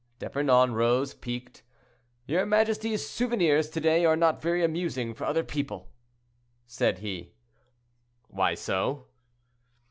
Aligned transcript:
D'Epernon 0.17 0.73
rose, 0.73 1.13
piqued. 1.13 1.61
"Your 2.25 2.43
majesty's 2.43 3.07
souvenirs, 3.07 3.69
to 3.69 3.79
day, 3.79 4.03
are 4.03 4.15
not 4.15 4.41
very 4.41 4.63
amusing 4.63 5.13
for 5.13 5.25
other 5.25 5.43
people," 5.43 5.91
said 6.65 6.97
he. 7.05 7.33
"Why 8.27 8.55
so?" 8.55 9.05